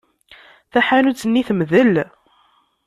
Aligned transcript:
Taḥanut-nni 0.71 1.43
temdel. 1.47 1.95